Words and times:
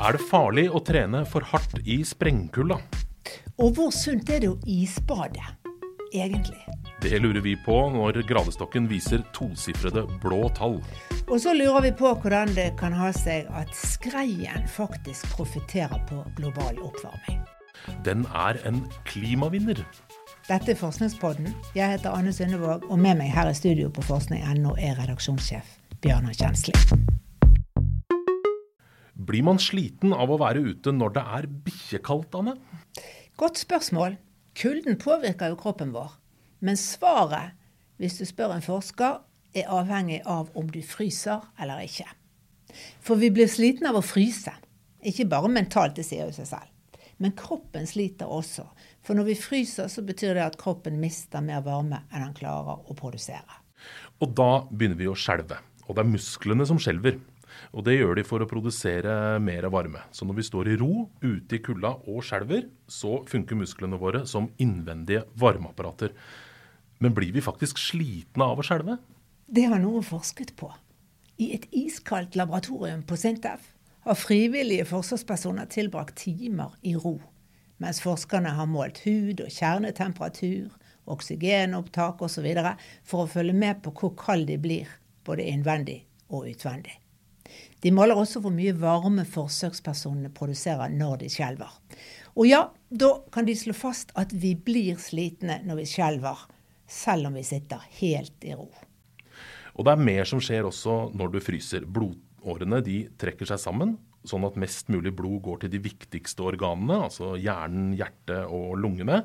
Er 0.00 0.16
det 0.16 0.24
farlig 0.30 0.62
å 0.72 0.80
trene 0.80 1.26
for 1.28 1.44
hardt 1.44 1.74
i 1.84 1.98
sprengkulda? 2.08 2.78
Og 3.60 3.74
hvor 3.76 3.90
sunt 3.92 4.30
er 4.32 4.40
det 4.40 4.48
å 4.48 4.54
isbade, 4.64 5.42
egentlig? 6.08 6.62
Det 7.04 7.20
lurer 7.20 7.44
vi 7.44 7.52
på 7.66 7.76
når 7.92 8.22
gradestokken 8.28 8.88
viser 8.88 9.20
tosifrede 9.36 10.06
blå 10.22 10.48
tall. 10.56 10.78
Og 11.26 11.36
så 11.44 11.52
lurer 11.52 11.84
vi 11.84 11.92
på 12.00 12.14
hvordan 12.16 12.56
det 12.56 12.70
kan 12.80 12.96
ha 12.96 13.12
seg 13.12 13.52
at 13.52 13.76
skreien 13.76 14.64
faktisk 14.72 15.28
profitterer 15.36 16.00
på 16.08 16.24
global 16.40 16.80
oppvarming. 16.80 17.44
Den 18.08 18.24
er 18.32 18.56
en 18.64 18.80
klimavinner. 19.04 19.84
Dette 20.48 20.72
er 20.72 20.80
Forskningspodden. 20.80 21.52
Jeg 21.76 21.98
heter 21.98 22.16
Anne 22.16 22.32
Sundevåg, 22.32 22.88
og 22.88 22.96
med 22.96 23.20
meg 23.20 23.36
her 23.36 23.52
i 23.52 23.56
studio 23.56 23.92
på 23.92 24.08
forskning.no 24.08 24.78
er 24.80 24.96
redaksjonssjef 25.04 25.76
Bjørnar 26.00 26.40
Kjensli. 26.40 26.72
Blir 29.20 29.44
man 29.44 29.58
sliten 29.60 30.14
av 30.16 30.30
å 30.32 30.38
være 30.40 30.62
ute 30.64 30.92
når 30.96 31.12
det 31.16 31.22
er 31.38 31.48
bikkjekaldt, 31.66 32.36
Anne? 32.38 32.54
Godt 33.40 33.60
spørsmål. 33.60 34.16
Kulden 34.56 34.96
påvirker 35.00 35.52
jo 35.52 35.58
kroppen 35.60 35.92
vår. 35.92 36.14
Men 36.64 36.78
svaret, 36.80 37.56
hvis 38.00 38.16
du 38.20 38.24
spør 38.28 38.54
en 38.54 38.64
forsker, 38.64 39.18
er 39.56 39.68
avhengig 39.68 40.20
av 40.24 40.48
om 40.56 40.68
du 40.72 40.80
fryser 40.86 41.42
eller 41.60 41.84
ikke. 41.84 42.06
For 43.02 43.20
vi 43.20 43.32
blir 43.34 43.50
slitne 43.50 43.90
av 43.90 43.98
å 44.00 44.04
fryse. 44.04 44.52
Ikke 45.04 45.28
bare 45.28 45.50
mentalt, 45.52 45.98
det 45.98 46.06
sier 46.06 46.28
jo 46.28 46.36
seg 46.36 46.48
selv. 46.52 46.70
Men 47.20 47.34
kroppen 47.36 47.84
sliter 47.88 48.30
også. 48.30 48.64
For 49.04 49.18
når 49.18 49.32
vi 49.32 49.40
fryser, 49.42 49.90
så 49.92 50.04
betyr 50.06 50.38
det 50.38 50.46
at 50.46 50.60
kroppen 50.60 50.96
mister 51.02 51.44
mer 51.44 51.64
varme 51.66 52.06
enn 52.08 52.24
den 52.24 52.36
klarer 52.38 52.80
å 52.80 52.96
produsere. 52.96 53.60
Og 54.20 54.32
da 54.36 54.62
begynner 54.70 55.00
vi 55.00 55.10
å 55.10 55.18
skjelve. 55.18 55.58
Og 55.88 55.96
det 55.96 56.04
er 56.04 56.12
musklene 56.14 56.64
som 56.68 56.80
skjelver. 56.80 57.18
Og 57.72 57.84
det 57.86 57.96
gjør 57.98 58.18
de 58.18 58.26
for 58.26 58.42
å 58.42 58.48
produsere 58.50 59.38
mer 59.42 59.68
varme. 59.72 60.02
Så 60.12 60.28
når 60.28 60.40
vi 60.40 60.46
står 60.46 60.70
i 60.72 60.76
ro 60.80 61.08
ute 61.22 61.58
i 61.58 61.62
kulda 61.64 61.96
og 62.10 62.22
skjelver, 62.26 62.68
så 62.90 63.20
funker 63.30 63.58
musklene 63.58 64.00
våre 64.00 64.24
som 64.28 64.50
innvendige 64.62 65.24
varmeapparater. 65.40 66.14
Men 67.00 67.16
blir 67.16 67.32
vi 67.32 67.44
faktisk 67.44 67.80
slitne 67.80 68.46
av 68.52 68.60
å 68.60 68.66
skjelve? 68.66 68.98
Det 69.50 69.64
har 69.66 69.80
noen 69.82 70.04
forsket 70.06 70.52
på. 70.60 70.68
I 71.40 71.54
et 71.56 71.64
iskaldt 71.72 72.36
laboratorium 72.36 73.00
på 73.08 73.16
Sintef 73.16 73.72
har 74.04 74.18
frivillige 74.18 74.84
forsvarspersoner 74.88 75.68
tilbrakt 75.72 76.18
timer 76.20 76.76
i 76.84 76.92
ro, 77.00 77.16
mens 77.80 78.02
forskerne 78.04 78.52
har 78.56 78.68
målt 78.68 79.00
hud 79.06 79.40
og 79.40 79.52
kjernetemperatur, 79.52 80.68
oksygenopptak 81.10 82.20
osv. 82.22 82.46
for 83.02 83.24
å 83.24 83.30
følge 83.32 83.56
med 83.56 83.80
på 83.82 83.94
hvor 83.96 84.14
kald 84.20 84.46
de 84.52 84.58
blir, 84.60 84.88
både 85.24 85.48
innvendig 85.48 86.04
og 86.28 86.48
utvendig. 86.52 86.99
De 87.80 87.92
måler 87.94 88.18
også 88.18 88.42
hvor 88.44 88.52
mye 88.54 88.74
varme 88.76 89.24
forsøkspersonene 89.28 90.32
produserer 90.36 90.92
når 90.92 91.22
de 91.22 91.30
skjelver. 91.32 91.72
Og 92.36 92.46
ja, 92.46 92.66
da 92.90 93.10
kan 93.32 93.48
de 93.48 93.56
slå 93.58 93.74
fast 93.76 94.12
at 94.18 94.32
vi 94.36 94.54
blir 94.54 95.00
slitne 95.02 95.60
når 95.66 95.82
vi 95.82 95.88
skjelver, 95.90 96.44
selv 96.90 97.30
om 97.30 97.38
vi 97.38 97.46
sitter 97.46 97.82
helt 98.00 98.46
i 98.46 98.54
ro. 98.54 98.68
Og 99.76 99.86
det 99.86 99.94
er 99.94 100.06
mer 100.10 100.28
som 100.28 100.42
skjer 100.42 100.66
også 100.68 101.10
når 101.16 101.34
du 101.34 101.40
fryser. 101.42 101.86
Blodårene 101.88 102.82
de 102.84 103.02
trekker 103.20 103.48
seg 103.48 103.60
sammen, 103.62 103.96
sånn 104.28 104.44
at 104.44 104.58
mest 104.60 104.90
mulig 104.92 105.14
blod 105.16 105.40
går 105.46 105.62
til 105.62 105.72
de 105.72 105.80
viktigste 105.82 106.44
organene, 106.44 106.98
altså 107.06 107.32
hjernen, 107.40 107.94
hjertet 107.96 108.50
og 108.52 108.74
lungene. 108.80 109.22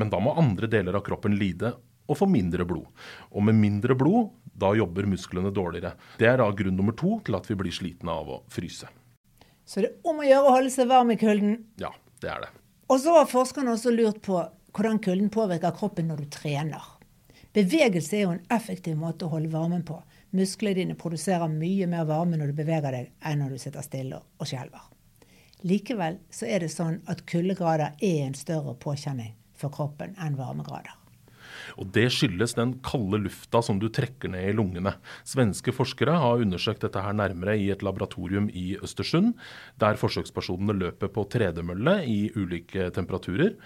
Men 0.00 0.10
da 0.10 0.20
må 0.22 0.34
andre 0.40 0.70
deler 0.70 0.98
av 0.98 1.04
kroppen 1.06 1.36
lide 1.38 1.74
og 2.04 2.18
få 2.18 2.28
mindre 2.28 2.66
blod. 2.68 2.88
Og 3.32 3.44
med 3.46 3.56
mindre 3.60 3.96
blod, 3.96 4.32
da 4.54 4.72
jobber 4.78 5.08
musklene 5.10 5.50
dårligere. 5.54 5.94
Det 6.18 6.28
er 6.30 6.38
da 6.40 6.48
grunn 6.54 6.76
nummer 6.78 6.94
to 6.96 7.18
til 7.26 7.36
at 7.38 7.48
vi 7.50 7.56
blir 7.58 7.74
slitne 7.74 8.14
av 8.14 8.30
å 8.30 8.40
fryse. 8.52 8.90
Så 9.64 9.80
det 9.80 9.90
er 9.90 10.10
om 10.10 10.20
å 10.20 10.26
gjøre 10.26 10.48
å 10.50 10.56
holde 10.58 10.72
seg 10.74 10.90
varm 10.90 11.12
i 11.14 11.18
kulden. 11.20 11.56
Ja, 11.80 11.90
det 12.22 12.30
er 12.30 12.44
det. 12.44 12.50
Og 12.92 13.00
så 13.00 13.14
har 13.16 13.30
forskerne 13.30 13.74
også 13.74 13.94
lurt 13.94 14.20
på 14.24 14.42
hvordan 14.74 15.00
kulden 15.02 15.30
påvirker 15.32 15.74
kroppen 15.76 16.10
når 16.10 16.24
du 16.24 16.32
trener. 16.34 16.90
Bevegelse 17.54 18.16
er 18.18 18.24
jo 18.24 18.34
en 18.34 18.42
effektiv 18.52 18.98
måte 18.98 19.26
å 19.26 19.32
holde 19.36 19.52
varmen 19.52 19.84
på. 19.86 20.00
Musklene 20.34 20.80
dine 20.80 20.96
produserer 20.98 21.46
mye 21.50 21.86
mer 21.90 22.08
varme 22.08 22.38
når 22.38 22.50
du 22.50 22.58
beveger 22.58 22.96
deg, 22.96 23.12
enn 23.22 23.38
når 23.40 23.54
du 23.54 23.62
sitter 23.62 23.86
stille 23.86 24.18
og 24.18 24.50
skjelver. 24.50 24.90
Likevel 25.64 26.18
så 26.34 26.48
er 26.50 26.64
det 26.64 26.72
sånn 26.74 26.98
at 27.08 27.22
kuldegrader 27.30 27.94
er 28.02 28.26
en 28.26 28.34
større 28.36 28.74
påkjenning 28.82 29.32
for 29.56 29.72
kroppen 29.72 30.18
enn 30.20 30.36
varmegrader. 30.36 31.03
Og 31.80 31.90
Det 31.94 32.06
skyldes 32.12 32.56
den 32.58 32.76
kalde 32.84 33.20
lufta 33.24 33.62
som 33.64 33.80
du 33.82 33.88
trekker 33.88 34.30
ned 34.32 34.50
i 34.50 34.56
lungene. 34.56 34.94
Svenske 35.26 35.74
forskere 35.74 36.18
har 36.22 36.44
undersøkt 36.44 36.84
dette 36.86 37.02
her 37.02 37.16
nærmere 37.16 37.56
i 37.58 37.70
et 37.74 37.82
laboratorium 37.82 38.50
i 38.52 38.76
Østersund, 38.82 39.34
der 39.80 39.98
forsøkspersonene 40.00 40.76
løper 40.76 41.10
på 41.12 41.26
tredemølle 41.30 42.00
i 42.06 42.30
ulike 42.36 42.90
temperaturer. 42.94 43.58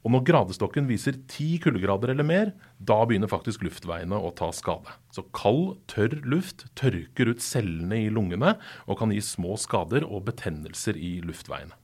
Og 0.00 0.14
når 0.14 0.22
gradestokken 0.24 0.86
viser 0.88 1.18
ti 1.28 1.58
kuldegrader 1.60 2.14
eller 2.14 2.24
mer, 2.24 2.52
da 2.80 3.02
begynner 3.04 3.28
faktisk 3.28 3.66
luftveiene 3.66 4.16
å 4.16 4.32
ta 4.36 4.48
skade. 4.56 4.94
Så 5.12 5.26
kald, 5.36 5.76
tørr 5.92 6.22
luft 6.24 6.64
tørker 6.78 7.34
ut 7.34 7.44
cellene 7.44 7.98
i 8.06 8.12
lungene 8.12 8.54
og 8.86 9.00
kan 9.00 9.12
gi 9.12 9.20
små 9.24 9.58
skader 9.60 10.06
og 10.08 10.24
betennelser 10.30 10.96
i 10.96 11.18
luftveiene. 11.24 11.76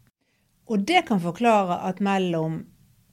Og 0.67 0.83
det 0.89 1.05
kan 1.11 1.21
forklare 1.23 1.79
at 1.87 2.01
mellom 2.03 2.65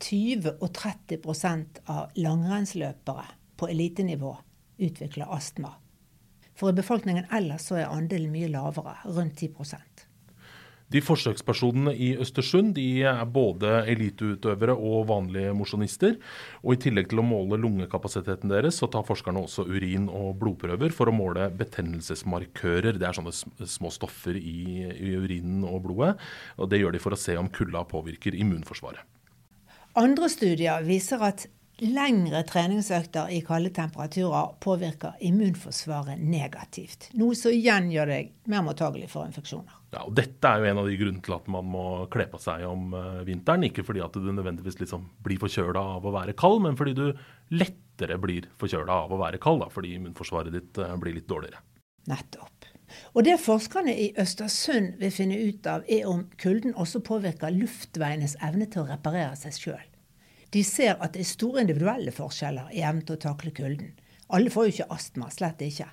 20 0.04 0.58
og 0.60 0.70
30% 0.76 1.84
av 1.92 2.12
langrennsløpere 2.20 3.28
på 3.60 3.70
elitenivå 3.72 4.34
utvikler 4.84 5.32
astma. 5.32 5.76
For 6.54 6.70
i 6.70 6.78
befolkningen 6.78 7.30
ellers 7.34 7.70
så 7.70 7.80
er 7.82 7.94
andelen 7.94 8.34
mye 8.34 8.52
lavere, 8.52 8.98
rundt 9.06 9.40
10% 9.40 10.10
de 10.94 11.02
forsøkspersonene 11.02 11.94
i 11.98 12.12
Østersund 12.22 12.76
de 12.78 12.86
er 13.10 13.24
både 13.34 13.72
eliteutøvere 13.90 14.76
og 14.76 15.08
vanlige 15.10 15.54
mosjonister. 15.58 16.20
Og 16.62 16.76
I 16.76 16.82
tillegg 16.86 17.10
til 17.12 17.22
å 17.24 17.26
måle 17.26 17.58
lungekapasiteten 17.62 18.52
deres, 18.52 18.78
så 18.78 18.90
tar 18.92 19.06
forskerne 19.08 19.42
også 19.42 19.66
urin- 19.70 20.12
og 20.12 20.36
blodprøver 20.42 20.94
for 20.94 21.10
å 21.10 21.16
måle 21.16 21.50
betennelsesmarkører. 21.58 23.00
Det 23.00 23.10
er 23.10 23.18
sånne 23.18 23.34
små 23.34 23.90
stoffer 23.94 24.38
i, 24.38 24.86
i 24.94 25.16
urinen 25.18 25.66
og 25.66 25.82
blodet. 25.88 26.14
og 26.58 26.70
Det 26.70 26.84
gjør 26.84 26.94
de 26.94 27.02
for 27.02 27.16
å 27.16 27.22
se 27.24 27.38
om 27.42 27.50
kulda 27.50 27.86
påvirker 27.90 28.38
immunforsvaret. 28.38 29.02
Andre 30.00 30.30
studier 30.32 30.82
viser 30.88 31.22
at 31.22 31.48
Lengre 31.82 32.44
treningsøkter 32.46 33.32
i 33.34 33.40
kalde 33.44 33.72
temperaturer 33.74 34.52
påvirker 34.62 35.18
immunforsvaret 35.26 36.22
negativt. 36.22 37.08
Noe 37.18 37.34
som 37.36 37.52
igjen 37.52 37.90
gjør 37.92 38.12
deg 38.14 38.30
mer 38.54 38.62
mottagelig 38.64 39.10
for 39.10 39.26
infeksjoner. 39.26 39.74
Ja, 39.96 40.04
og 40.06 40.14
Dette 40.18 40.52
er 40.52 40.62
jo 40.62 40.70
en 40.70 40.82
av 40.84 40.90
de 40.90 41.00
grunnene 41.02 41.26
til 41.26 41.36
at 41.36 41.50
man 41.52 41.68
må 41.74 41.86
kle 42.14 42.28
på 42.30 42.40
seg 42.42 42.64
om 42.70 42.94
uh, 42.94 43.26
vinteren. 43.26 43.66
Ikke 43.66 43.86
fordi 43.86 44.06
at 44.06 44.14
du 44.14 44.30
nødvendigvis 44.30 44.80
liksom 44.84 45.10
blir 45.26 45.42
forkjøla 45.42 45.84
av 45.98 46.06
å 46.06 46.14
være 46.14 46.38
kald, 46.38 46.62
men 46.68 46.78
fordi 46.78 46.94
du 47.02 47.06
lettere 47.58 48.22
blir 48.22 48.48
forkjøla 48.62 49.02
av 49.08 49.18
å 49.18 49.22
være 49.26 49.42
kald. 49.42 49.66
Da, 49.66 49.74
fordi 49.74 49.98
immunforsvaret 49.98 50.54
ditt 50.54 50.78
uh, 50.78 50.94
blir 51.02 51.18
litt 51.18 51.30
dårligere. 51.30 51.66
Nettopp. 52.14 52.53
Og 53.14 53.26
det 53.28 53.40
forskerne 53.42 53.94
i 53.94 54.12
Østersund 54.20 54.98
vil 55.02 55.14
finne 55.14 55.40
ut 55.42 55.68
av, 55.70 55.84
er 55.88 56.06
om 56.10 56.28
kulden 56.42 56.76
også 56.76 57.02
påvirker 57.06 57.54
luftveienes 57.56 58.38
evne 58.42 58.70
til 58.70 58.84
å 58.84 58.90
reparere 58.92 59.36
seg 59.40 59.58
sjøl. 59.58 59.90
De 60.54 60.62
ser 60.66 61.00
at 61.02 61.16
det 61.16 61.24
er 61.24 61.32
store 61.32 61.64
individuelle 61.64 62.14
forskjeller 62.14 62.74
i 62.74 62.84
evnen 62.86 63.06
til 63.08 63.18
å 63.18 63.24
takle 63.30 63.54
kulden. 63.56 63.94
Alle 64.34 64.54
får 64.54 64.68
jo 64.68 64.74
ikke 64.76 64.92
astma, 64.94 65.30
slett 65.34 65.62
ikke. 65.66 65.90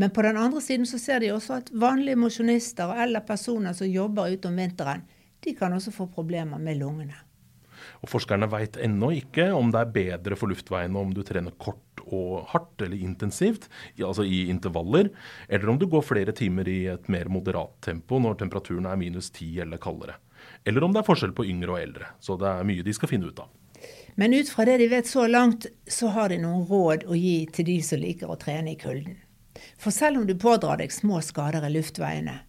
Men 0.00 0.12
på 0.14 0.22
den 0.24 0.38
andre 0.40 0.60
siden 0.64 0.86
så 0.88 0.98
ser 1.00 1.20
de 1.20 1.32
også 1.34 1.58
at 1.58 1.72
vanlige 1.76 2.18
mosjonister 2.20 2.92
eller 3.04 3.24
personer 3.26 3.76
som 3.76 3.90
jobber 3.90 4.32
ute 4.32 4.48
om 4.48 4.56
vinteren, 4.56 5.02
de 5.40 5.52
kan 5.56 5.72
også 5.72 5.92
få 5.92 6.06
problemer 6.12 6.60
med 6.60 6.78
lungene. 6.80 7.16
Og 8.00 8.10
Forskerne 8.12 8.48
veit 8.52 8.76
ennå 8.80 9.10
ikke 9.16 9.50
om 9.56 9.72
det 9.72 9.80
er 9.80 9.94
bedre 9.94 10.36
for 10.36 10.52
luftveiene 10.52 11.00
om 11.00 11.12
du 11.16 11.22
trener 11.26 11.56
kort 11.60 11.82
og 12.06 12.46
hardt 12.52 12.82
eller 12.84 13.00
intensivt, 13.00 13.68
altså 13.98 14.24
i 14.24 14.46
intervaller, 14.52 15.10
eller 15.48 15.72
om 15.72 15.78
du 15.78 15.86
går 15.90 16.04
flere 16.06 16.34
timer 16.36 16.68
i 16.68 16.80
et 16.94 17.08
mer 17.12 17.30
moderat 17.32 17.76
tempo 17.84 18.20
når 18.22 18.40
temperaturen 18.42 18.88
er 18.90 19.00
minus 19.00 19.30
10 19.30 19.64
eller 19.66 19.82
kaldere. 19.82 20.18
Eller 20.64 20.84
om 20.84 20.92
det 20.92 21.02
er 21.02 21.08
forskjell 21.08 21.34
på 21.36 21.46
yngre 21.48 21.76
og 21.76 21.80
eldre. 21.80 22.12
Så 22.20 22.36
det 22.40 22.48
er 22.48 22.68
mye 22.68 22.84
de 22.84 22.94
skal 22.96 23.10
finne 23.10 23.30
ut 23.30 23.42
av. 23.42 23.50
Men 24.20 24.34
ut 24.36 24.50
fra 24.52 24.66
det 24.68 24.78
de 24.82 24.88
vet 24.90 25.08
så 25.08 25.26
langt, 25.28 25.66
så 25.88 26.10
har 26.14 26.28
de 26.32 26.40
noen 26.42 26.66
råd 26.68 27.06
å 27.08 27.16
gi 27.16 27.46
til 27.54 27.68
de 27.68 27.80
som 27.84 28.00
liker 28.00 28.30
å 28.30 28.38
trene 28.40 28.74
i 28.74 28.78
kulden. 28.80 29.16
For 29.80 29.94
selv 29.94 30.20
om 30.20 30.26
du 30.28 30.34
pådrar 30.38 30.80
deg 30.80 30.92
små 30.92 31.20
skader 31.24 31.64
i 31.66 31.72
luftveiene, 31.72 32.40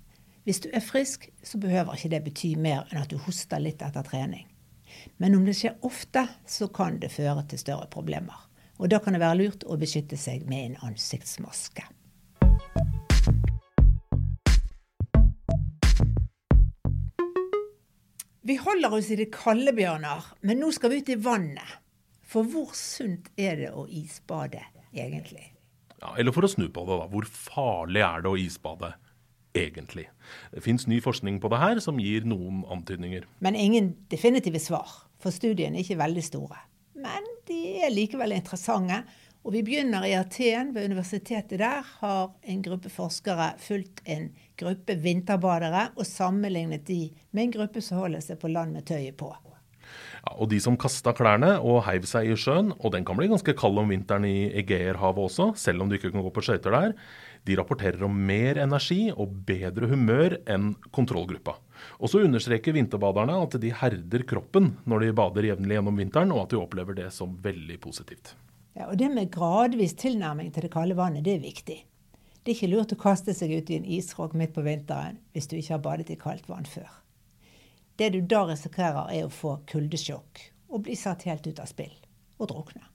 hvis 0.47 0.63
du 0.63 0.71
er 0.73 0.81
frisk, 0.81 1.27
så 1.45 1.59
behøver 1.61 1.95
ikke 1.95 2.11
det 2.15 2.23
bety 2.25 2.55
mer 2.57 2.87
enn 2.89 3.03
at 3.03 3.11
du 3.11 3.19
hoster 3.21 3.61
litt 3.61 3.83
etter 3.85 4.05
trening. 4.07 4.47
Men 5.21 5.35
om 5.37 5.45
det 5.45 5.55
skjer 5.59 5.77
ofte, 5.85 6.25
så 6.49 6.67
kan 6.73 6.97
det 7.01 7.13
føre 7.13 7.45
til 7.49 7.61
større 7.61 7.87
problemer. 7.93 8.47
Og 8.81 8.89
da 8.89 8.97
kan 8.97 9.13
det 9.13 9.21
være 9.21 9.37
lurt 9.37 9.63
å 9.69 9.77
beskytte 9.77 10.17
seg 10.17 10.47
med 10.49 10.71
en 10.71 10.77
ansiktsmaske. 10.89 11.83
Vi 18.41 18.55
holder 18.57 18.95
oss 18.97 19.11
i 19.13 19.19
det 19.19 19.29
kalde, 19.35 19.69
Bjørnar, 19.77 20.31
men 20.41 20.57
nå 20.63 20.71
skal 20.73 20.89
vi 20.89 21.03
ut 21.03 21.11
i 21.13 21.19
vannet. 21.21 21.77
For 22.25 22.47
hvor 22.47 22.73
sunt 22.73 23.29
er 23.37 23.59
det 23.59 23.69
å 23.77 23.85
isbade, 23.85 24.63
egentlig? 24.95 25.51
Ja, 26.01 26.15
eller 26.17 26.33
for 26.33 26.47
å 26.47 26.49
snu 26.49 26.65
på 26.73 26.87
det, 26.87 26.97
da. 27.03 27.07
Hvor 27.11 27.29
farlig 27.29 28.01
er 28.01 28.25
det 28.25 28.31
å 28.31 28.39
isbade, 28.41 28.95
egentlig? 29.53 30.07
Det 30.55 30.65
fins 30.65 30.87
ny 30.89 30.97
forskning 31.05 31.37
på 31.43 31.53
det 31.53 31.61
her 31.61 31.83
som 31.85 32.01
gir 32.01 32.25
noen 32.25 32.63
antydninger. 32.65 33.29
Men 33.45 33.59
ingen 33.59 33.93
definitive 34.09 34.63
svar, 34.63 34.89
for 35.21 35.29
studiene 35.29 35.77
er 35.77 35.85
ikke 35.85 36.01
veldig 36.01 36.25
store. 36.25 36.63
Er 37.81 37.89
likevel 37.89 38.35
interessante. 38.35 39.01
Og 39.41 39.55
vi 39.55 39.63
begynner 39.65 40.03
i 40.05 40.13
Aten. 40.13 40.69
Ved 40.75 40.85
universitetet 40.91 41.57
der 41.57 41.81
har 41.81 42.27
en 42.45 42.61
gruppe 42.61 42.91
forskere 42.93 43.55
fulgt 43.61 44.03
en 44.05 44.27
gruppe 44.59 44.93
vinterbadere 45.01 45.87
og 45.95 46.05
sammenlignet 46.05 46.85
de 46.85 47.07
med 47.31 47.47
en 47.47 47.55
gruppe 47.55 47.81
som 47.81 48.03
holder 48.03 48.21
seg 48.21 48.37
på 48.41 48.51
land 48.53 48.77
med 48.77 48.85
tøyet 48.85 49.17
på. 49.17 49.31
Ja, 50.21 50.35
og 50.37 50.51
de 50.51 50.59
som 50.61 50.77
kasta 50.77 51.15
klærne 51.17 51.55
og 51.57 51.81
heiv 51.87 52.05
seg 52.05 52.29
i 52.29 52.37
sjøen, 52.37 52.69
og 52.77 52.93
den 52.93 53.05
kan 53.07 53.17
bli 53.17 53.31
ganske 53.31 53.55
kald 53.57 53.81
om 53.81 53.89
vinteren 53.89 54.27
i 54.29 54.51
Egeerhavet 54.61 55.25
også, 55.25 55.49
selv 55.57 55.81
om 55.81 55.89
du 55.89 55.97
ikke 55.97 56.13
kan 56.13 56.21
gå 56.21 56.31
på 56.35 56.43
skøyter 56.45 56.77
der, 56.77 56.93
de 57.49 57.57
rapporterer 57.57 58.05
om 58.05 58.13
mer 58.29 58.61
energi 58.61 59.07
og 59.09 59.33
bedre 59.47 59.89
humør 59.89 60.37
enn 60.45 60.75
kontrollgruppa. 60.93 61.57
Og 61.99 62.11
så 62.11 62.23
understreker 62.25 62.75
vinterbaderne 62.75 63.37
at 63.41 63.57
de 63.61 63.73
herder 63.81 64.25
kroppen 64.27 64.73
når 64.89 65.05
de 65.05 65.13
bader 65.17 65.47
jevnlig 65.51 65.77
gjennom 65.77 66.01
vinteren, 66.01 66.33
og 66.35 66.45
at 66.45 66.53
de 66.53 66.59
opplever 66.61 66.97
det 66.97 67.09
som 67.15 67.37
veldig 67.43 67.79
positivt. 67.83 68.35
Ja, 68.77 68.87
og 68.87 68.97
Det 68.97 69.09
med 69.11 69.31
gradvis 69.31 69.93
tilnærming 69.99 70.51
til 70.53 70.67
det 70.67 70.73
kalde 70.73 70.95
vannet, 70.95 71.25
det 71.25 71.35
er 71.35 71.43
viktig. 71.43 71.79
Det 72.41 72.51
er 72.51 72.55
ikke 72.55 72.71
lurt 72.71 72.93
å 72.95 73.01
kaste 73.01 73.35
seg 73.37 73.51
ut 73.53 73.69
i 73.69 73.77
en 73.77 73.85
isråk 73.85 74.33
midt 74.33 74.55
på 74.55 74.63
vinteren 74.65 75.19
hvis 75.33 75.49
du 75.51 75.57
ikke 75.59 75.75
har 75.75 75.83
badet 75.85 76.09
i 76.09 76.17
kaldt 76.17 76.47
vann 76.49 76.65
før. 76.65 76.89
Det 77.99 78.13
du 78.15 78.21
da 78.25 78.45
risikerer, 78.49 79.11
er 79.13 79.27
å 79.27 79.33
få 79.33 79.59
kuldesjokk 79.69 80.47
og 80.71 80.87
bli 80.87 80.95
satt 80.97 81.27
helt 81.29 81.45
ut 81.45 81.59
av 81.61 81.69
spill 81.69 81.93
og 82.41 82.49
drukne. 82.49 82.90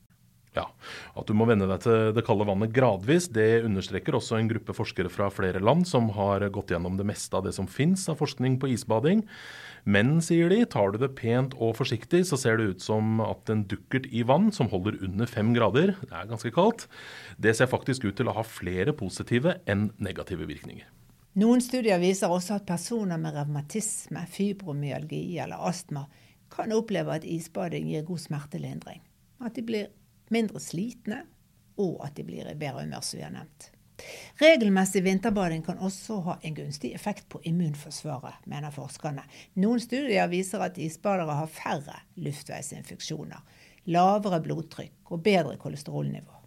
Ja, 0.56 0.64
At 1.12 1.28
du 1.28 1.34
må 1.36 1.44
venne 1.48 1.68
deg 1.68 1.82
til 1.84 2.14
det 2.16 2.24
kalde 2.24 2.46
vannet 2.48 2.72
gradvis, 2.72 3.28
det 3.28 3.66
understreker 3.66 4.16
også 4.16 4.38
en 4.38 4.48
gruppe 4.48 4.72
forskere 4.76 5.12
fra 5.12 5.28
flere 5.32 5.60
land 5.60 5.84
som 5.88 6.08
har 6.16 6.46
gått 6.54 6.72
gjennom 6.72 6.96
det 6.96 7.04
meste 7.08 7.36
av 7.36 7.44
det 7.44 7.52
som 7.56 7.68
fins 7.68 8.06
av 8.08 8.16
forskning 8.22 8.56
på 8.62 8.70
isbading. 8.72 9.26
Men, 9.86 10.16
sier 10.24 10.48
de, 10.50 10.62
tar 10.66 10.94
du 10.94 10.98
det 10.98 11.12
pent 11.18 11.52
og 11.60 11.76
forsiktig, 11.78 12.24
så 12.26 12.38
ser 12.40 12.56
det 12.58 12.70
ut 12.72 12.82
som 12.82 13.20
at 13.22 13.52
en 13.52 13.66
dukkert 13.68 14.08
i 14.08 14.24
vann 14.26 14.48
som 14.54 14.70
holder 14.72 14.96
under 15.04 15.28
fem 15.30 15.52
grader, 15.54 15.92
det 16.00 16.10
er 16.10 16.30
ganske 16.30 16.50
kaldt, 16.56 16.88
det 17.38 17.52
ser 17.58 17.70
faktisk 17.70 18.08
ut 18.08 18.16
til 18.18 18.32
å 18.32 18.34
ha 18.38 18.46
flere 18.46 18.96
positive 18.96 19.58
enn 19.68 19.90
negative 20.02 20.48
virkninger. 20.48 20.88
Noen 21.36 21.60
studier 21.60 22.00
viser 22.00 22.32
også 22.32 22.56
at 22.56 22.64
personer 22.64 23.20
med 23.20 23.36
revmatisme, 23.36 24.24
fibromyalgi 24.32 25.36
eller 25.44 25.60
astma 25.68 26.06
kan 26.50 26.72
oppleve 26.72 27.12
at 27.12 27.26
isbading 27.28 27.90
gir 27.92 28.06
god 28.08 28.22
smertelindring. 28.24 29.02
At 29.44 29.58
de 29.58 29.64
blir 29.66 29.90
mindre 30.34 30.60
slitne, 30.62 31.24
og 31.80 31.98
at 32.06 32.16
de 32.16 32.24
blir 32.26 32.48
i 32.48 32.58
bedre 32.58 32.84
humør, 32.84 33.04
som 33.04 33.20
vi 33.20 33.26
har 33.26 33.34
nevnt. 33.34 33.70
Regelmessig 34.40 35.00
vinterbading 35.06 35.62
kan 35.64 35.78
også 35.80 36.18
ha 36.26 36.34
en 36.44 36.56
gunstig 36.56 36.92
effekt 36.96 37.28
på 37.32 37.40
immunforsvaret, 37.48 38.42
mener 38.48 38.74
forskerne. 38.74 39.24
Noen 39.62 39.80
studier 39.80 40.28
viser 40.32 40.64
at 40.66 40.80
isbadere 40.80 41.38
har 41.38 41.52
færre 41.52 42.02
luftveisinfeksjoner, 42.20 43.40
lavere 43.92 44.42
blodtrykk 44.44 45.14
og 45.14 45.22
bedre 45.24 45.56
kolesterolnivå. 45.62 46.42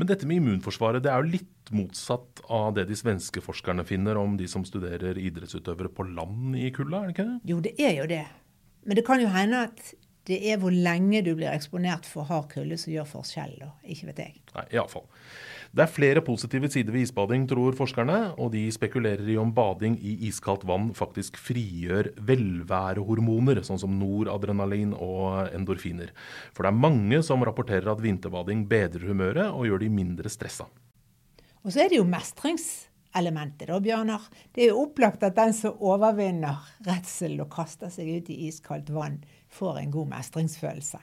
Men 0.00 0.08
dette 0.10 0.26
med 0.26 0.40
immunforsvaret 0.40 1.04
det 1.04 1.12
er 1.12 1.22
jo 1.22 1.36
litt 1.36 1.72
motsatt 1.76 2.42
av 2.50 2.72
det 2.78 2.86
de 2.88 2.96
svenske 2.98 3.42
forskerne 3.44 3.84
finner 3.86 4.18
om 4.18 4.36
de 4.40 4.48
som 4.50 4.64
studerer 4.66 5.20
idrettsutøvere 5.20 5.92
på 5.94 6.06
land 6.08 6.56
i 6.58 6.70
kulda, 6.74 7.02
er 7.02 7.10
det 7.10 7.16
ikke 7.16 7.28
det? 7.28 7.38
Jo, 7.52 7.60
det 7.62 7.74
er 7.78 7.94
jo 8.00 8.10
det. 8.10 8.24
Men 8.88 8.98
det 8.98 9.04
kan 9.06 9.22
jo 9.22 9.30
hende 9.30 9.66
at 9.68 9.92
det 10.28 10.38
er 10.52 10.58
hvor 10.60 10.74
lenge 10.74 11.22
du 11.24 11.32
blir 11.34 11.50
eksponert 11.50 12.06
for 12.08 12.28
hard 12.28 12.50
kulde 12.52 12.76
som 12.80 12.92
gjør 12.92 13.08
forskjell. 13.08 13.54
Ikke 13.88 14.10
vet 14.10 14.24
jeg. 14.26 14.42
Nei, 14.54 14.66
iallfall. 14.76 15.06
Det 15.68 15.84
er 15.84 15.92
flere 15.92 16.22
positive 16.24 16.70
sider 16.72 16.94
ved 16.94 17.04
isbading, 17.04 17.44
tror 17.48 17.76
forskerne, 17.76 18.16
og 18.40 18.54
de 18.54 18.62
spekulerer 18.72 19.26
i 19.28 19.36
om 19.40 19.50
bading 19.52 19.98
i 20.00 20.14
iskaldt 20.30 20.64
vann 20.68 20.90
faktisk 20.96 21.36
frigjør 21.40 22.08
velværehormoner, 22.30 23.60
sånn 23.66 23.80
som 23.80 23.98
noradrenalin 24.00 24.94
og 24.96 25.52
endorfiner. 25.52 26.14
For 26.56 26.64
det 26.64 26.72
er 26.72 26.82
mange 26.86 27.20
som 27.26 27.44
rapporterer 27.44 27.92
at 27.92 28.04
vinterbading 28.04 28.64
bedrer 28.70 29.10
humøret 29.10 29.52
og 29.52 29.68
gjør 29.68 29.84
de 29.84 29.92
mindre 29.92 30.32
stressa. 30.32 30.68
Og 31.60 31.74
så 31.74 31.84
er 31.84 31.92
det 31.92 32.00
jo 32.00 32.08
mestringselementet, 32.08 33.68
da, 33.68 33.76
Bjørnar. 33.84 34.24
Det 34.54 34.64
er 34.64 34.72
jo 34.72 34.86
opplagt 34.86 35.26
at 35.26 35.36
den 35.36 35.52
som 35.56 35.76
overvinner 35.84 36.64
redsel 36.88 37.36
og 37.44 37.52
kaster 37.52 37.92
seg 37.92 38.08
ut 38.08 38.32
i 38.32 38.46
iskaldt 38.48 38.88
vann, 38.94 39.20
får 39.58 39.82
en 39.82 39.94
god 39.94 40.12
mestringsfølelse. 40.14 41.00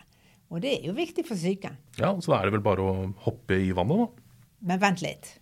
Og 0.54 0.62
det 0.64 0.76
er 0.78 0.88
jo 0.90 0.96
viktig 0.98 1.26
for 1.28 1.40
syke. 1.40 1.74
Ja, 2.00 2.14
så 2.22 2.32
da 2.32 2.40
er 2.40 2.48
det 2.48 2.58
vel 2.58 2.66
bare 2.66 2.86
å 2.86 3.10
hoppe 3.26 3.58
i 3.60 3.74
vannet, 3.76 4.06
da. 4.06 4.40
Men 4.66 4.82
vent 4.82 5.04
litt. 5.04 5.34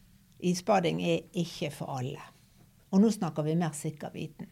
Isbading 0.43 0.99
er 1.05 1.23
ikke 1.39 1.69
for 1.71 1.99
alle. 1.99 2.23
Og 2.93 3.01
nå 3.03 3.11
snakker 3.13 3.45
vi 3.47 3.55
mer 3.59 3.75
sikker 3.77 4.11
viten. 4.15 4.49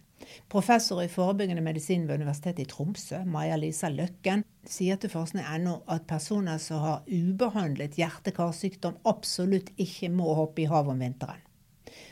Professor 0.52 1.02
i 1.02 1.10
forebyggende 1.10 1.64
medisin 1.66 2.06
ved 2.08 2.22
Universitetet 2.22 2.64
i 2.64 2.70
Tromsø, 2.70 3.24
Maja-Lisa 3.26 3.90
Løkken, 3.92 4.44
sier 4.68 5.00
til 5.02 5.12
forskning.no 5.12 5.80
at 5.92 6.06
personer 6.10 6.62
som 6.62 6.84
har 6.84 7.10
ubehandlet 7.10 7.98
hjerte-karsykdom, 8.00 9.00
absolutt 9.10 9.74
ikke 9.82 10.12
må 10.14 10.36
hoppe 10.38 10.64
i 10.64 10.70
havet 10.70 10.94
om 10.94 11.02
vinteren. 11.02 11.42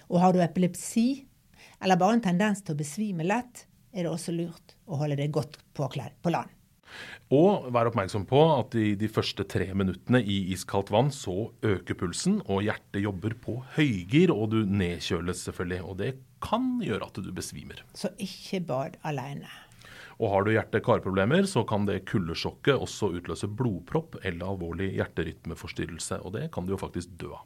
Og 0.09 0.19
har 0.23 0.33
du 0.33 0.41
epilepsi, 0.43 1.25
eller 1.79 1.99
bare 2.01 2.17
en 2.17 2.25
tendens 2.31 2.63
til 2.65 2.75
å 2.75 2.81
besvime 2.81 3.27
lett, 3.27 3.67
er 3.93 4.05
det 4.05 4.11
også 4.11 4.35
lurt 4.35 4.75
å 4.89 4.99
holde 5.01 5.17
deg 5.19 5.33
godt 5.33 5.59
påkledd 5.77 6.17
på 6.23 6.33
land. 6.33 6.49
Og 7.29 7.67
vær 7.69 7.91
oppmerksom 7.91 8.23
på 8.29 8.39
at 8.55 8.73
i 8.79 8.95
de 8.97 9.09
første 9.11 9.45
tre 9.45 9.67
minuttene 9.77 10.21
i 10.23 10.39
iskaldt 10.55 10.89
vann 10.93 11.11
så 11.13 11.51
øker 11.61 11.97
pulsen, 11.99 12.39
og 12.49 12.63
hjertet 12.65 13.03
jobber 13.03 13.35
på 13.37 13.59
høygir, 13.75 14.33
og 14.33 14.55
du 14.55 14.63
nedkjøles 14.65 15.43
selvfølgelig. 15.45 15.81
Og 15.85 15.99
det 16.01 16.11
kan 16.41 16.71
gjøre 16.81 17.11
at 17.11 17.19
du 17.21 17.29
besvimer. 17.35 17.83
Så 17.93 18.09
ikke 18.17 18.63
bad 18.71 18.97
alene. 19.05 19.51
Og 20.19 20.33
har 20.33 20.43
du 20.43 20.51
hjerte-karproblemer, 20.51 21.45
så 21.47 21.63
kan 21.67 21.85
det 21.87 22.01
kuldesjokket 22.09 22.81
også 22.81 23.13
utløse 23.21 23.47
blodpropp 23.47 24.17
eller 24.23 24.49
alvorlig 24.49 24.89
hjerterytmeforstyrrelse. 24.97 26.19
Og 26.25 26.33
det 26.35 26.49
kan 26.55 26.65
du 26.65 26.73
jo 26.73 26.81
faktisk 26.81 27.13
dø 27.21 27.31
av. 27.37 27.45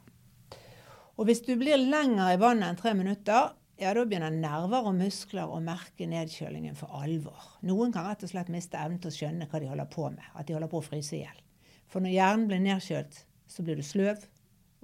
Og 1.14 1.28
hvis 1.28 1.44
du 1.46 1.52
blir 1.60 1.78
lenger 1.78 2.32
i 2.32 2.40
vannet 2.40 2.72
enn 2.72 2.80
tre 2.80 2.90
minutter, 2.98 3.52
ja, 3.80 3.90
da 3.94 4.04
begynner 4.06 4.30
nerver 4.30 4.86
og 4.86 4.94
muskler 4.94 5.50
å 5.50 5.58
merke 5.62 6.06
nedkjølingen 6.06 6.76
for 6.78 6.94
alvor. 7.02 7.48
Noen 7.66 7.94
kan 7.94 8.06
rett 8.06 8.22
og 8.22 8.30
slett 8.30 8.52
miste 8.52 8.78
evnen 8.78 9.00
til 9.02 9.10
å 9.10 9.16
skjønne 9.16 9.48
hva 9.50 9.60
de 9.62 9.70
holder 9.70 9.88
på 9.90 10.06
med, 10.14 10.26
at 10.34 10.46
de 10.46 10.54
holder 10.54 10.70
på 10.70 10.78
å 10.78 10.86
fryse 10.86 11.16
i 11.16 11.24
hjel. 11.24 11.40
For 11.90 12.04
når 12.04 12.14
hjernen 12.14 12.46
blir 12.50 12.62
nedkjølt, 12.62 13.18
så 13.50 13.64
blir 13.66 13.78
du 13.78 13.84
sløv, 13.86 14.22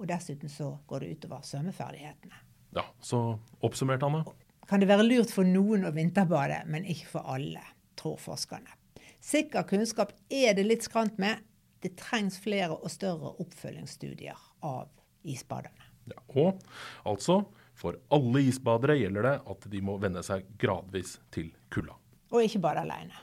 og 0.01 0.09
dessuten 0.09 0.51
så 0.51 0.73
går 0.89 1.03
det 1.03 1.15
utover 1.15 1.45
svømmeferdighetene. 1.47 2.41
Ja, 2.75 2.85
så 3.03 3.21
oppsummert, 3.63 4.03
Anne? 4.03 4.23
Kan 4.67 4.83
det 4.83 4.89
være 4.91 5.05
lurt 5.07 5.31
for 5.33 5.47
noen 5.47 5.85
å 5.87 5.93
vinterbade, 5.95 6.61
men 6.71 6.87
ikke 6.87 7.09
for 7.13 7.31
alle, 7.33 7.63
tror 7.99 8.19
forskerne. 8.21 8.75
Sikker 9.21 9.67
kunnskap 9.69 10.13
er 10.33 10.55
det 10.57 10.65
litt 10.65 10.87
skrant 10.87 11.19
med. 11.21 11.43
Det 11.81 11.93
trengs 11.99 12.39
flere 12.41 12.75
og 12.75 12.91
større 12.91 13.35
oppfølgingsstudier 13.41 14.37
av 14.65 14.89
isbaderne. 15.27 15.87
Ja, 16.09 16.21
og 16.41 16.63
altså 17.05 17.41
for 17.81 17.97
alle 18.13 18.43
isbadere 18.45 18.99
gjelder 18.99 19.25
det 19.25 19.35
at 19.53 19.67
de 19.73 19.81
må 19.81 19.97
venne 20.01 20.21
seg 20.25 20.45
gradvis 20.61 21.17
til 21.33 21.49
kulda. 21.73 21.97
Og 22.31 22.45
ikke 22.45 22.61
bare 22.63 22.85
aleine. 22.85 23.17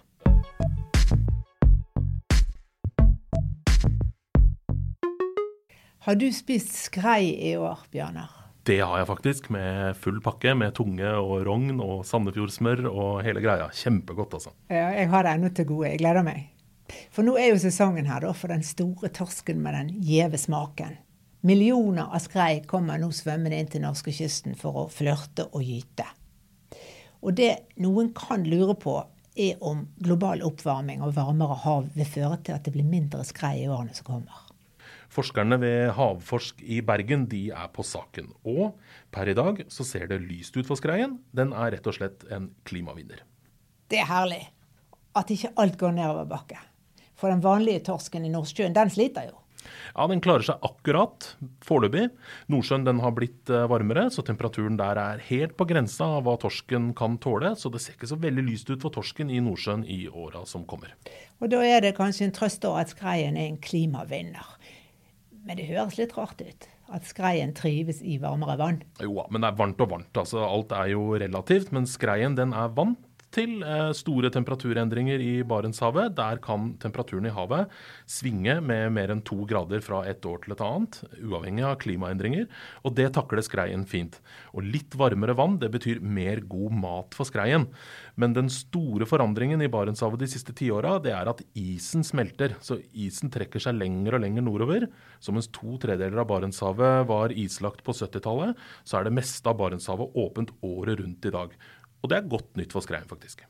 Har 6.08 6.16
du 6.16 6.28
spist 6.32 6.72
skrei 6.72 7.34
i 7.50 7.54
år, 7.60 7.84
Bjørnar? 7.92 8.34
Det 8.68 8.78
har 8.80 9.00
jeg 9.00 9.08
faktisk, 9.08 9.48
med 9.52 9.96
full 9.96 10.20
pakke 10.24 10.52
med 10.56 10.74
tunge 10.76 11.08
og 11.08 11.42
rogn 11.46 11.80
og 11.80 12.02
Sandefjordsmør 12.08 12.84
og 12.90 13.22
hele 13.24 13.40
greia. 13.44 13.70
Kjempegodt, 13.72 14.36
altså. 14.36 14.52
Ja, 14.68 14.90
jeg 14.96 15.08
har 15.12 15.24
det 15.24 15.34
ennå 15.36 15.50
til 15.56 15.68
gode. 15.70 15.90
Jeg 15.94 16.02
gleder 16.02 16.24
meg. 16.26 16.50
For 17.12 17.24
nå 17.24 17.36
er 17.40 17.50
jo 17.50 17.60
sesongen 17.60 18.08
her 18.08 18.24
da, 18.24 18.32
for 18.36 18.52
den 18.52 18.64
store 18.64 19.08
torsken 19.12 19.60
med 19.64 19.76
den 19.76 19.92
gjeve 20.04 20.40
smaken. 20.40 20.96
Millioner 21.48 22.10
av 22.12 22.20
skrei 22.20 22.58
kommer 22.68 22.98
nå 23.00 23.08
svømmende 23.14 23.56
inn 23.56 23.70
til 23.72 23.80
norskekysten 23.80 24.56
for 24.58 24.82
å 24.82 24.88
flørte 24.92 25.46
og 25.48 25.62
gyte. 25.64 26.04
Og 27.24 27.38
det 27.38 27.52
noen 27.80 28.10
kan 28.16 28.44
lure 28.44 28.74
på, 28.78 28.98
er 29.38 29.62
om 29.64 29.84
global 30.02 30.42
oppvarming 30.44 31.00
og 31.06 31.14
varmere 31.16 31.56
hav 31.62 31.86
vil 31.94 32.10
føre 32.10 32.40
til 32.44 32.56
at 32.56 32.66
det 32.66 32.74
blir 32.74 32.86
mindre 32.86 33.22
skrei 33.24 33.62
i 33.62 33.70
årene 33.70 33.94
som 33.96 34.08
kommer. 34.10 34.44
Forskerne 35.14 35.56
ved 35.62 35.94
Havforsk 35.96 36.60
i 36.60 36.82
Bergen 36.84 37.24
de 37.30 37.46
er 37.54 37.72
på 37.72 37.86
saken. 37.86 38.28
Og 38.44 38.76
per 39.14 39.30
i 39.30 39.36
dag 39.38 39.62
så 39.72 39.86
ser 39.86 40.10
det 40.10 40.20
lyst 40.26 40.58
ut 40.58 40.68
for 40.68 40.76
skreien. 40.76 41.16
Den 41.32 41.54
er 41.56 41.72
rett 41.78 41.88
og 41.88 41.96
slett 41.96 42.26
en 42.34 42.50
klimavinner. 42.68 43.24
Det 43.88 44.02
er 44.02 44.10
herlig 44.10 44.42
at 45.16 45.32
ikke 45.32 45.54
alt 45.56 45.78
går 45.80 45.96
nedoverbakke. 45.96 46.60
For 47.18 47.32
den 47.32 47.40
vanlige 47.42 47.86
torsken 47.88 48.26
i 48.26 48.34
Nordsjøen, 48.34 48.76
den 48.76 48.92
sliter 48.92 49.30
jo. 49.30 49.38
Ja, 49.94 50.06
Den 50.10 50.22
klarer 50.24 50.46
seg 50.46 50.64
akkurat 50.64 51.32
foreløpig. 51.64 52.08
Nordsjøen 52.52 52.86
den 52.86 53.02
har 53.04 53.14
blitt 53.16 53.50
eh, 53.50 53.66
varmere, 53.70 54.08
så 54.14 54.24
temperaturen 54.26 54.78
der 54.80 55.00
er 55.02 55.24
helt 55.28 55.56
på 55.58 55.66
grensa 55.68 56.08
av 56.18 56.26
hva 56.26 56.36
torsken 56.40 56.92
kan 56.98 57.18
tåle. 57.22 57.54
Så 57.58 57.72
det 57.74 57.82
ser 57.84 57.98
ikke 57.98 58.10
så 58.10 58.20
veldig 58.20 58.46
lyst 58.48 58.70
ut 58.72 58.82
for 58.84 58.94
torsken 58.94 59.30
i 59.32 59.42
Nordsjøen 59.44 59.84
i 59.88 60.04
åra 60.08 60.44
som 60.48 60.66
kommer. 60.68 60.94
Og 61.38 61.50
Da 61.52 61.62
er 61.64 61.84
det 61.84 61.96
kanskje 61.98 62.28
en 62.28 62.34
trøst 62.36 62.64
at 62.68 62.94
skreien 62.94 63.36
er 63.36 63.52
en 63.52 63.60
klimavinner. 63.62 64.56
Men 65.46 65.56
det 65.56 65.68
høres 65.70 65.96
litt 65.98 66.16
rart 66.18 66.42
ut 66.42 66.68
at 66.92 67.04
skreien 67.08 67.52
trives 67.56 68.00
i 68.00 68.16
varmere 68.20 68.56
vann? 68.60 68.80
Jo, 69.02 69.20
men 69.30 69.42
det 69.44 69.50
er 69.50 69.58
varmt 69.58 69.82
og 69.84 69.90
varmt. 69.92 70.16
altså 70.16 70.40
Alt 70.44 70.72
er 70.76 70.92
jo 70.94 71.10
relativt. 71.20 71.72
Men 71.74 71.88
skreien 71.88 72.36
den 72.38 72.54
er 72.56 72.72
vant 72.74 73.00
til 73.38 73.62
eh, 73.62 73.90
store 73.96 74.30
temperaturendringer 74.34 75.22
i 75.22 75.32
Barentshavet. 75.46 76.14
Der 76.18 76.40
kan 76.42 76.72
temperaturen 76.82 77.28
i 77.28 77.34
havet 77.34 77.70
svinge 78.10 78.58
med 78.64 78.92
mer 78.96 79.12
enn 79.14 79.22
to 79.26 79.44
grader 79.48 79.82
fra 79.84 80.02
et 80.10 80.24
år 80.26 80.42
til 80.44 80.54
et 80.54 80.64
annet, 80.64 81.00
uavhengig 81.22 81.66
av 81.68 81.78
klimaendringer. 81.82 82.48
Og 82.84 82.96
det 82.98 83.10
takler 83.16 83.44
skreien 83.46 83.86
fint. 83.88 84.18
Og 84.54 84.66
litt 84.66 84.96
varmere 84.98 85.36
vann 85.38 85.58
det 85.62 85.70
betyr 85.74 86.02
mer 86.02 86.42
god 86.50 86.74
mat 86.82 87.16
for 87.16 87.28
skreien. 87.28 87.68
Men 88.18 88.34
den 88.34 88.50
store 88.50 89.06
forandringen 89.06 89.62
i 89.62 89.70
Barentshavet 89.70 90.24
de 90.24 90.30
siste 90.30 90.54
tiåra 90.56 90.96
er 91.06 91.30
at 91.30 91.44
isen 91.58 92.02
smelter. 92.06 92.56
Så 92.64 92.80
isen 92.92 93.30
trekker 93.34 93.62
seg 93.62 93.78
lenger 93.78 94.18
og 94.18 94.24
lenger 94.24 94.46
nordover. 94.46 94.88
Så 95.22 95.34
mens 95.34 95.50
to 95.54 95.78
tredeler 95.82 96.24
av 96.24 96.30
Barentshavet 96.30 97.06
var 97.08 97.34
islagt 97.34 97.84
på 97.86 97.94
70-tallet, 97.94 98.58
så 98.82 98.98
er 98.98 99.06
det 99.06 99.16
meste 99.18 99.46
av 99.50 99.58
Barentshavet 99.60 100.18
åpent 100.18 100.54
året 100.66 100.98
rundt 100.98 101.28
i 101.28 101.34
dag. 101.34 101.54
Og 102.02 102.10
det 102.10 102.18
er 102.18 102.30
godt 102.30 102.58
nytt 102.58 102.74
for 102.74 102.84
skreien, 102.84 103.08
faktisk. 103.10 103.44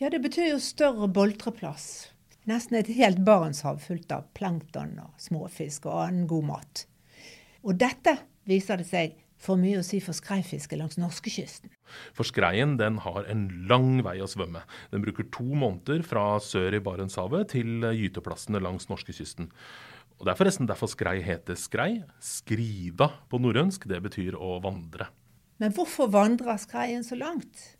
Ja, 0.00 0.10
det 0.12 0.20
betyr 0.24 0.50
jo 0.52 0.60
større 0.62 1.08
boltreplass. 1.08 2.10
Nesten 2.46 2.78
et 2.78 2.90
helt 2.94 3.24
Barentshav 3.26 3.80
fullt 3.82 4.12
av 4.14 4.28
plankton 4.36 4.98
og 5.02 5.14
småfisk 5.18 5.88
og 5.90 6.02
annen 6.04 6.26
god 6.30 6.50
mat. 6.52 6.82
Og 7.66 7.74
dette, 7.80 8.12
viser 8.46 8.78
det 8.78 8.86
seg, 8.86 9.16
får 9.42 9.58
mye 9.60 9.80
å 9.80 9.84
si 9.86 9.98
for 10.04 10.16
skreifisket 10.16 10.78
langs 10.78 10.98
norskekysten. 11.00 11.72
For 12.16 12.28
skreien 12.28 12.76
den 12.78 13.00
har 13.02 13.26
en 13.30 13.48
lang 13.70 14.00
vei 14.06 14.18
å 14.22 14.30
svømme. 14.30 14.62
Den 14.92 15.02
bruker 15.04 15.26
to 15.34 15.46
måneder 15.48 16.04
fra 16.06 16.36
sør 16.42 16.78
i 16.78 16.82
Barentshavet 16.82 17.50
til 17.56 17.88
gyteplassene 17.90 18.62
langs 18.62 18.88
norskekysten. 18.90 19.50
Og 20.16 20.24
Det 20.24 20.32
er 20.32 20.38
forresten 20.38 20.68
derfor 20.68 20.88
skrei 20.88 21.18
heter 21.24 21.58
skrei. 21.60 21.90
Skrida 22.22 23.10
på 23.28 23.40
norrønsk, 23.42 23.84
det 23.90 24.00
betyr 24.06 24.38
å 24.38 24.56
vandre. 24.64 25.10
Men 25.60 25.74
hvorfor 25.76 26.08
vandrer 26.12 26.56
skreien 26.60 27.04
så 27.04 27.18
langt? 27.18 27.75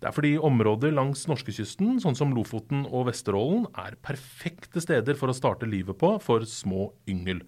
Det 0.00 0.08
er 0.10 0.16
fordi 0.16 0.32
områder 0.38 0.94
langs 0.94 1.26
norskekysten, 1.30 1.98
sånn 2.02 2.18
som 2.18 2.34
Lofoten 2.36 2.86
og 2.88 3.08
Vesterålen, 3.10 3.66
er 3.78 3.98
perfekte 4.04 4.82
steder 4.82 5.18
for 5.18 5.32
å 5.32 5.36
starte 5.36 5.68
livet 5.68 5.98
på 6.00 6.14
for 6.24 6.46
små 6.48 6.90
yngel. 7.10 7.44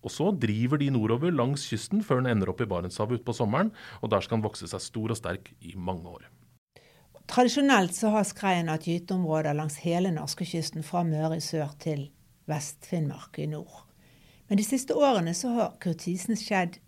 Og 0.00 0.12
så 0.14 0.30
driver 0.32 0.80
de 0.80 0.88
nordover 0.94 1.32
langs 1.34 1.66
kysten 1.68 2.04
før 2.04 2.22
den 2.22 2.32
ender 2.32 2.52
opp 2.52 2.62
i 2.64 2.68
Barentshavet 2.68 3.20
utpå 3.20 3.34
sommeren, 3.36 3.72
og 4.00 4.12
der 4.12 4.24
skal 4.24 4.38
den 4.38 4.46
vokse 4.46 4.68
seg 4.70 4.82
stor 4.84 5.12
og 5.12 5.18
sterk 5.20 5.52
i 5.60 5.74
mange 5.76 6.08
år. 6.08 6.28
Tradisjonelt 7.30 7.94
så 7.94 8.10
har 8.10 8.24
skreien 8.26 8.70
hatt 8.72 8.88
gyteområder 8.88 9.54
langs 9.54 9.76
hele 9.84 10.10
norskekysten, 10.14 10.82
fra 10.82 11.04
Møre 11.06 11.36
i 11.38 11.44
sør 11.44 11.76
til 11.78 12.08
Vest-Finnmark 12.50 13.38
i 13.38 13.46
nord. 13.52 13.84
Men 14.48 14.58
de 14.58 14.64
siste 14.66 14.96
årene 14.98 15.30
så 15.38 15.52
har 15.54 15.76
kurtisen 15.82 16.34
skjedd 16.38 16.80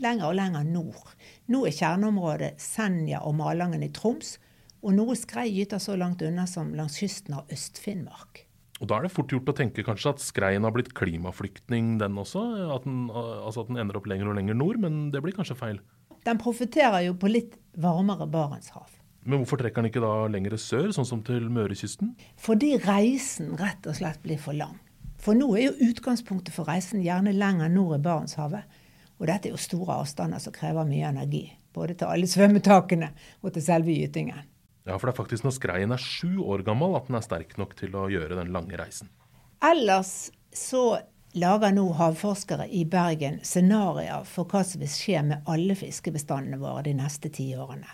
lenger 0.00 0.28
og 0.28 0.36
lenger 0.38 0.64
nord. 0.68 1.12
Nå 1.52 1.64
er 1.68 1.76
kjerneområdet 1.76 2.54
Senja 2.60 3.22
og 3.26 3.36
Malangen 3.38 3.84
i 3.84 3.90
Troms, 3.94 4.36
og 4.82 4.96
noe 4.96 5.14
skrei 5.18 5.48
gyter 5.52 5.82
så 5.82 5.94
langt 5.98 6.22
unna 6.26 6.46
som 6.50 6.72
langs 6.74 6.98
kysten 6.98 7.36
av 7.38 7.50
Øst-Finnmark. 7.52 8.46
Og 8.82 8.88
Da 8.90 8.98
er 8.98 9.06
det 9.06 9.12
fort 9.14 9.30
gjort 9.30 9.50
å 9.52 9.54
tenke 9.54 9.84
kanskje 9.86 10.10
at 10.10 10.22
skreien 10.22 10.64
har 10.66 10.74
blitt 10.74 10.90
klimaflyktning, 10.98 12.00
den 12.00 12.18
også? 12.18 12.42
At 12.74 12.82
den, 12.82 13.04
altså 13.14 13.62
at 13.62 13.70
den 13.70 13.78
ender 13.78 14.00
opp 14.00 14.08
lenger 14.10 14.32
og 14.32 14.40
lenger 14.40 14.58
nord, 14.58 14.80
men 14.82 15.04
det 15.14 15.22
blir 15.22 15.36
kanskje 15.36 15.54
feil? 15.58 15.78
Den 16.26 16.40
profitterer 16.42 17.04
jo 17.06 17.14
på 17.14 17.30
litt 17.30 17.54
varmere 17.78 18.26
Barentshav. 18.30 18.90
Men 19.22 19.38
hvorfor 19.38 19.60
trekker 19.62 19.84
den 19.84 19.92
ikke 19.92 20.02
da 20.02 20.26
lengre 20.26 20.58
sør, 20.58 20.90
sånn 20.94 21.06
som 21.06 21.22
til 21.22 21.46
Mørekysten? 21.46 22.16
Fordi 22.42 22.74
reisen 22.82 23.54
rett 23.60 23.86
og 23.86 23.94
slett 24.00 24.18
blir 24.24 24.40
for 24.42 24.58
lang. 24.58 24.80
For 25.22 25.38
nå 25.38 25.52
er 25.54 25.68
jo 25.68 25.90
utgangspunktet 25.92 26.50
for 26.50 26.66
reisen 26.66 27.04
gjerne 27.04 27.34
lenger 27.36 27.70
nord 27.70 28.00
i 28.00 28.02
Barentshavet. 28.02 28.80
Og 29.20 29.28
dette 29.28 29.48
er 29.48 29.54
jo 29.54 29.60
store 29.60 30.00
avstander 30.02 30.42
som 30.42 30.54
krever 30.54 30.88
mye 30.88 31.10
energi. 31.12 31.44
Både 31.72 31.96
til 31.98 32.10
alle 32.12 32.28
svømmetakene 32.28 33.12
og 33.42 33.52
til 33.54 33.64
selve 33.64 33.94
gytingen. 33.94 34.48
Ja, 34.84 34.96
for 34.96 35.06
det 35.06 35.14
er 35.14 35.20
faktisk 35.20 35.46
når 35.46 35.54
skreien 35.56 35.94
er 35.94 36.02
sju 36.02 36.42
år 36.42 36.64
gammel 36.66 36.96
at 36.98 37.06
den 37.08 37.16
er 37.18 37.24
sterk 37.24 37.54
nok 37.60 37.76
til 37.78 37.94
å 37.94 38.08
gjøre 38.10 38.38
den 38.40 38.50
lange 38.54 38.76
reisen. 38.80 39.12
Ellers 39.62 40.32
så 40.52 40.98
lager 41.38 41.72
nå 41.72 41.86
havforskere 41.96 42.66
i 42.68 42.82
Bergen 42.84 43.38
scenarioer 43.46 44.26
for 44.28 44.50
hva 44.50 44.64
som 44.66 44.82
vil 44.82 44.90
skje 44.90 45.22
med 45.30 45.48
alle 45.48 45.76
fiskebestandene 45.78 46.58
våre 46.60 46.84
de 46.88 46.96
neste 46.98 47.30
ti 47.32 47.52
årene. 47.54 47.88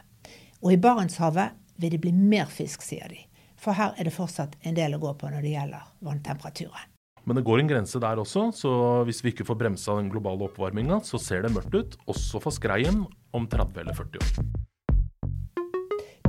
Og 0.65 0.75
i 0.75 0.81
Barentshavet 0.81 1.55
vil 1.79 1.93
det 1.95 2.03
bli 2.03 2.13
mer 2.17 2.49
fisk, 2.51 2.83
sier 2.83 3.07
de. 3.13 3.21
For 3.59 3.77
her 3.79 3.95
er 3.99 4.09
det 4.09 4.15
fortsatt 4.15 4.57
en 4.67 4.75
del 4.75 4.97
å 4.97 5.03
gå 5.03 5.13
på 5.21 5.31
når 5.31 5.45
det 5.45 5.55
gjelder 5.55 5.91
vanntemperaturen. 6.07 6.98
Men 7.29 7.37
det 7.37 7.45
går 7.45 7.61
en 7.61 7.69
grense 7.69 8.01
der 8.01 8.17
også, 8.23 8.47
så 8.57 8.71
hvis 9.05 9.21
vi 9.21 9.35
ikke 9.35 9.45
får 9.45 9.59
bremsa 9.61 9.99
den 9.99 10.09
globale 10.09 10.47
oppvarminga, 10.47 11.03
så 11.05 11.21
ser 11.21 11.45
det 11.45 11.53
mørkt 11.53 11.75
ut, 11.77 11.99
også 12.09 12.41
for 12.41 12.57
skreien, 12.57 13.03
om 13.37 13.45
30 13.45 13.83
eller 13.83 13.93
40 13.93 14.17
år. 14.25 14.31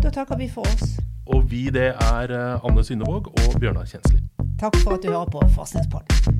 Da 0.03 0.11
takker 0.11 0.35
vi 0.41 0.49
for 0.51 0.67
oss. 0.67 0.99
Og 1.31 1.47
vi, 1.47 1.69
det 1.71 1.93
er 1.93 2.35
eh, 2.35 2.67
Anne 2.67 2.83
Synnevåg 2.83 3.31
og 3.31 3.55
Bjørnar 3.61 3.87
Kjensli. 3.87 4.19
Takk 4.59 4.75
for 4.83 4.97
at 4.97 5.05
du 5.05 5.13
hører 5.13 5.31
på 5.31 5.43
Forskningspodden. 5.55 6.38